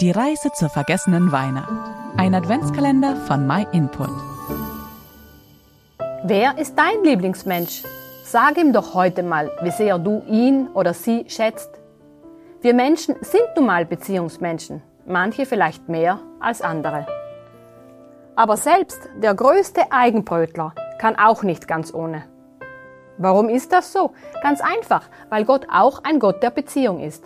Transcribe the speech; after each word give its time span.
Die 0.00 0.12
Reise 0.12 0.52
zur 0.52 0.68
vergessenen 0.68 1.32
Weihnacht. 1.32 1.90
Ein 2.16 2.32
Adventskalender 2.32 3.16
von 3.16 3.48
MyInput. 3.48 4.10
Wer 6.22 6.56
ist 6.56 6.78
dein 6.78 7.02
Lieblingsmensch? 7.02 7.82
Sag 8.22 8.58
ihm 8.58 8.72
doch 8.72 8.94
heute 8.94 9.24
mal, 9.24 9.50
wie 9.60 9.72
sehr 9.72 9.98
du 9.98 10.22
ihn 10.28 10.68
oder 10.68 10.94
sie 10.94 11.24
schätzt. 11.28 11.70
Wir 12.60 12.74
Menschen 12.74 13.16
sind 13.22 13.48
nun 13.56 13.66
mal 13.66 13.86
Beziehungsmenschen, 13.86 14.84
manche 15.04 15.46
vielleicht 15.46 15.88
mehr 15.88 16.20
als 16.38 16.62
andere. 16.62 17.04
Aber 18.36 18.56
selbst 18.56 19.00
der 19.20 19.34
größte 19.34 19.90
Eigenbrötler 19.90 20.74
kann 21.00 21.18
auch 21.18 21.42
nicht 21.42 21.66
ganz 21.66 21.92
ohne. 21.92 22.22
Warum 23.16 23.48
ist 23.48 23.72
das 23.72 23.92
so? 23.92 24.12
Ganz 24.44 24.60
einfach, 24.60 25.08
weil 25.28 25.44
Gott 25.44 25.66
auch 25.72 26.04
ein 26.04 26.20
Gott 26.20 26.40
der 26.44 26.50
Beziehung 26.50 27.00
ist. 27.00 27.24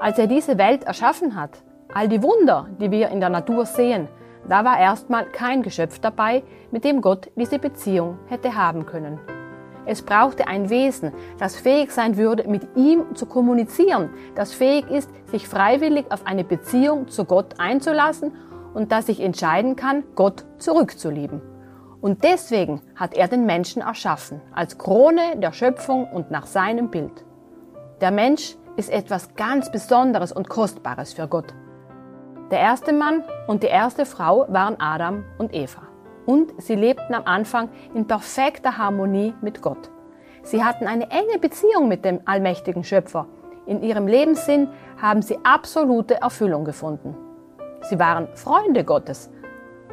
Als 0.00 0.18
er 0.18 0.26
diese 0.26 0.58
Welt 0.58 0.84
erschaffen 0.84 1.34
hat, 1.34 1.62
all 1.92 2.08
die 2.08 2.22
Wunder, 2.22 2.68
die 2.80 2.90
wir 2.90 3.08
in 3.08 3.20
der 3.20 3.30
Natur 3.30 3.66
sehen, 3.66 4.08
da 4.48 4.64
war 4.64 4.78
erstmal 4.78 5.26
kein 5.26 5.62
Geschöpf 5.62 5.98
dabei, 5.98 6.42
mit 6.70 6.84
dem 6.84 7.00
Gott 7.00 7.30
diese 7.36 7.58
Beziehung 7.58 8.18
hätte 8.28 8.54
haben 8.54 8.86
können. 8.86 9.18
Es 9.84 10.02
brauchte 10.02 10.46
ein 10.46 10.68
Wesen, 10.68 11.12
das 11.38 11.56
fähig 11.56 11.92
sein 11.92 12.16
würde, 12.16 12.46
mit 12.46 12.76
ihm 12.76 13.14
zu 13.14 13.24
kommunizieren, 13.26 14.10
das 14.34 14.52
fähig 14.52 14.90
ist, 14.90 15.10
sich 15.30 15.48
freiwillig 15.48 16.10
auf 16.10 16.26
eine 16.26 16.44
Beziehung 16.44 17.08
zu 17.08 17.24
Gott 17.24 17.54
einzulassen 17.58 18.32
und 18.74 18.92
das 18.92 19.06
sich 19.06 19.20
entscheiden 19.20 19.76
kann, 19.76 20.04
Gott 20.14 20.44
zurückzulieben. 20.58 21.40
Und 22.00 22.22
deswegen 22.22 22.82
hat 22.94 23.14
er 23.14 23.28
den 23.28 23.46
Menschen 23.46 23.82
erschaffen, 23.82 24.40
als 24.54 24.78
Krone 24.78 25.36
der 25.36 25.52
Schöpfung 25.52 26.06
und 26.06 26.30
nach 26.30 26.46
seinem 26.46 26.90
Bild. 26.90 27.24
Der 28.00 28.10
Mensch 28.10 28.56
ist 28.76 28.90
etwas 28.90 29.34
ganz 29.34 29.72
Besonderes 29.72 30.32
und 30.32 30.48
Kostbares 30.48 31.14
für 31.14 31.26
Gott. 31.26 31.52
Der 32.50 32.60
erste 32.60 32.92
Mann 32.92 33.24
und 33.46 33.62
die 33.62 33.68
erste 33.68 34.06
Frau 34.06 34.46
waren 34.48 34.80
Adam 34.80 35.24
und 35.38 35.54
Eva. 35.54 35.82
Und 36.26 36.60
sie 36.60 36.74
lebten 36.74 37.14
am 37.14 37.24
Anfang 37.24 37.68
in 37.94 38.06
perfekter 38.06 38.76
Harmonie 38.78 39.34
mit 39.40 39.62
Gott. 39.62 39.90
Sie 40.42 40.64
hatten 40.64 40.86
eine 40.86 41.10
enge 41.10 41.38
Beziehung 41.38 41.88
mit 41.88 42.04
dem 42.04 42.20
allmächtigen 42.24 42.84
Schöpfer. 42.84 43.26
In 43.66 43.82
ihrem 43.82 44.06
Lebenssinn 44.06 44.68
haben 45.00 45.22
sie 45.22 45.38
absolute 45.42 46.20
Erfüllung 46.22 46.64
gefunden. 46.64 47.16
Sie 47.82 47.98
waren 47.98 48.28
Freunde 48.34 48.84
Gottes 48.84 49.30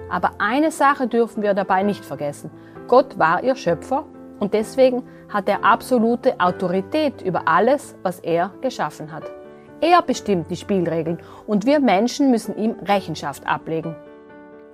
aber 0.09 0.31
eine 0.37 0.71
Sache 0.71 1.07
dürfen 1.07 1.43
wir 1.43 1.53
dabei 1.53 1.83
nicht 1.83 2.05
vergessen. 2.05 2.51
Gott 2.87 3.17
war 3.17 3.43
ihr 3.43 3.55
Schöpfer 3.55 4.05
und 4.39 4.53
deswegen 4.53 5.03
hat 5.29 5.49
er 5.49 5.63
absolute 5.63 6.39
Autorität 6.39 7.21
über 7.21 7.47
alles, 7.47 7.95
was 8.03 8.19
er 8.19 8.51
geschaffen 8.61 9.11
hat. 9.11 9.23
Er 9.81 10.01
bestimmt 10.01 10.49
die 10.49 10.55
Spielregeln 10.55 11.19
und 11.47 11.65
wir 11.65 11.79
Menschen 11.79 12.31
müssen 12.31 12.57
ihm 12.57 12.75
Rechenschaft 12.85 13.45
ablegen. 13.45 13.95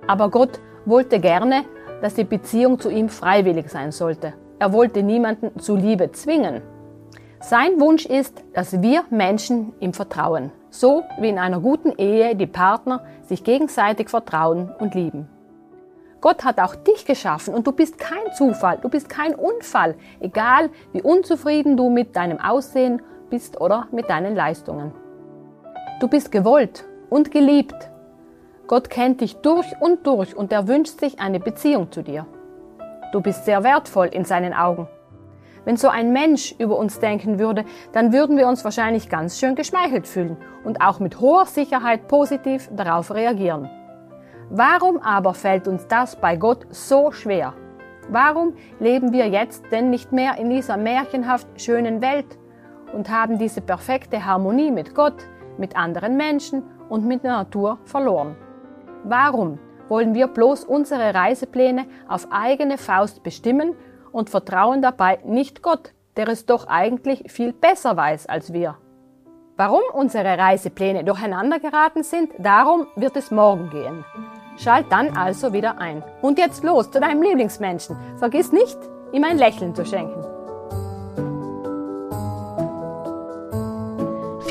Aber 0.06 0.30
Gott 0.30 0.60
wollte 0.84 1.20
gerne, 1.20 1.64
dass 2.00 2.14
die 2.14 2.24
Beziehung 2.24 2.78
zu 2.78 2.90
ihm 2.90 3.08
freiwillig 3.08 3.68
sein 3.68 3.92
sollte. 3.92 4.34
Er 4.58 4.72
wollte 4.72 5.02
niemanden 5.02 5.58
zu 5.58 5.76
Liebe 5.76 6.12
zwingen. 6.12 6.62
Sein 7.40 7.80
Wunsch 7.80 8.06
ist, 8.06 8.44
dass 8.54 8.80
wir 8.80 9.02
Menschen 9.10 9.72
ihm 9.80 9.92
vertrauen, 9.92 10.52
so 10.70 11.02
wie 11.18 11.28
in 11.28 11.38
einer 11.38 11.58
guten 11.58 11.90
Ehe 11.98 12.36
die 12.36 12.46
Partner 12.46 13.04
sich 13.24 13.42
gegenseitig 13.42 14.08
vertrauen 14.08 14.70
und 14.78 14.94
lieben. 14.94 15.28
Gott 16.20 16.44
hat 16.44 16.60
auch 16.60 16.76
dich 16.76 17.04
geschaffen 17.04 17.52
und 17.52 17.66
du 17.66 17.72
bist 17.72 17.98
kein 17.98 18.32
Zufall, 18.36 18.78
du 18.80 18.88
bist 18.88 19.08
kein 19.08 19.34
Unfall, 19.34 19.96
egal 20.20 20.70
wie 20.92 21.02
unzufrieden 21.02 21.76
du 21.76 21.90
mit 21.90 22.14
deinem 22.14 22.38
Aussehen 22.38 23.02
bist 23.32 23.58
oder 23.62 23.88
mit 23.92 24.10
deinen 24.10 24.36
Leistungen. 24.36 24.92
Du 26.00 26.06
bist 26.06 26.30
gewollt 26.30 26.84
und 27.08 27.30
geliebt. 27.30 27.90
Gott 28.66 28.90
kennt 28.90 29.22
dich 29.22 29.36
durch 29.36 29.66
und 29.80 30.06
durch 30.06 30.36
und 30.36 30.52
er 30.52 30.68
wünscht 30.68 31.00
sich 31.00 31.18
eine 31.18 31.40
Beziehung 31.40 31.90
zu 31.90 32.02
dir. 32.02 32.26
Du 33.10 33.22
bist 33.22 33.46
sehr 33.46 33.64
wertvoll 33.64 34.08
in 34.08 34.26
seinen 34.26 34.52
Augen. 34.52 34.86
Wenn 35.64 35.78
so 35.78 35.88
ein 35.88 36.12
Mensch 36.12 36.54
über 36.58 36.76
uns 36.76 37.00
denken 37.00 37.38
würde, 37.38 37.64
dann 37.92 38.12
würden 38.12 38.36
wir 38.36 38.46
uns 38.48 38.64
wahrscheinlich 38.64 39.08
ganz 39.08 39.38
schön 39.38 39.54
geschmeichelt 39.54 40.06
fühlen 40.06 40.36
und 40.64 40.82
auch 40.82 41.00
mit 41.00 41.18
hoher 41.18 41.46
Sicherheit 41.46 42.08
positiv 42.08 42.68
darauf 42.76 43.14
reagieren. 43.14 43.70
Warum 44.50 44.98
aber 44.98 45.32
fällt 45.32 45.68
uns 45.68 45.86
das 45.86 46.16
bei 46.16 46.36
Gott 46.36 46.66
so 46.68 47.12
schwer? 47.12 47.54
Warum 48.10 48.54
leben 48.78 49.12
wir 49.14 49.26
jetzt 49.28 49.64
denn 49.70 49.88
nicht 49.88 50.12
mehr 50.12 50.36
in 50.36 50.50
dieser 50.50 50.76
märchenhaft 50.76 51.46
schönen 51.56 52.02
Welt 52.02 52.38
und 52.92 53.10
haben 53.10 53.38
diese 53.38 53.60
perfekte 53.60 54.24
Harmonie 54.24 54.70
mit 54.70 54.94
Gott, 54.94 55.24
mit 55.58 55.76
anderen 55.76 56.16
Menschen 56.16 56.62
und 56.88 57.06
mit 57.06 57.24
der 57.24 57.32
Natur 57.32 57.78
verloren? 57.84 58.36
Warum 59.04 59.58
wollen 59.88 60.14
wir 60.14 60.26
bloß 60.26 60.64
unsere 60.64 61.14
Reisepläne 61.14 61.86
auf 62.08 62.28
eigene 62.30 62.78
Faust 62.78 63.22
bestimmen 63.22 63.74
und 64.10 64.30
vertrauen 64.30 64.80
dabei 64.80 65.18
nicht 65.24 65.62
Gott, 65.62 65.92
der 66.16 66.28
es 66.28 66.46
doch 66.46 66.66
eigentlich 66.66 67.30
viel 67.30 67.52
besser 67.52 67.96
weiß 67.96 68.26
als 68.26 68.52
wir. 68.52 68.76
Warum 69.56 69.82
unsere 69.92 70.38
Reisepläne 70.38 71.04
durcheinander 71.04 71.60
geraten 71.60 72.02
sind, 72.02 72.30
darum 72.38 72.86
wird 72.96 73.16
es 73.16 73.30
morgen 73.30 73.68
gehen. 73.70 74.04
Schalt 74.56 74.86
dann 74.90 75.16
also 75.16 75.52
wieder 75.52 75.78
ein. 75.78 76.02
Und 76.22 76.38
jetzt 76.38 76.64
los 76.64 76.90
zu 76.90 77.00
deinem 77.00 77.22
Lieblingsmenschen. 77.22 77.96
Vergiss 78.16 78.50
nicht, 78.50 78.78
ihm 79.12 79.24
ein 79.24 79.38
Lächeln 79.38 79.74
zu 79.74 79.84
schenken. 79.84 80.31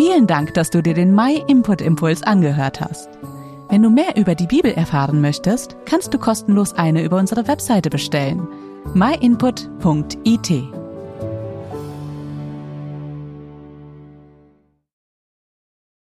Vielen 0.04 0.26
Dank, 0.26 0.56
dass 0.56 0.72
du 0.72 0.82
dir 0.82 0.96
den 0.96 1.14
My 1.14 1.44
Input 1.46 1.80
Impuls 1.80 2.24
angehört 2.24 2.82
hast. 2.82 3.08
Wenn 3.70 3.84
du 3.84 3.92
mehr 3.92 4.18
über 4.18 4.34
die 4.34 4.48
Bibel 4.48 4.72
erfahren 4.72 5.22
möchtest, 5.22 5.76
kannst 5.86 6.12
du 6.12 6.18
kostenlos 6.18 6.74
eine 6.74 7.04
über 7.04 7.18
unsere 7.18 7.48
Webseite 7.48 7.92
bestellen 7.92 8.48
myinput.it. 8.96 10.81